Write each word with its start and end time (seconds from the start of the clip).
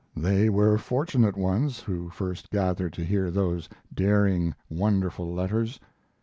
They 0.17 0.49
were 0.49 0.79
fortunate 0.79 1.37
ones 1.37 1.81
who 1.81 2.09
first 2.09 2.49
gathered 2.49 2.91
to 2.93 3.03
hear 3.05 3.29
those 3.29 3.69
daring, 3.93 4.55
wonderful 4.67 5.31
letters. 5.31 5.79